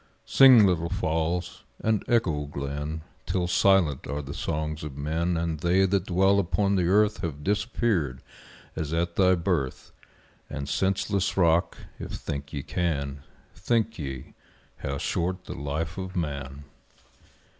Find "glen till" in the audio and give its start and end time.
2.47-3.45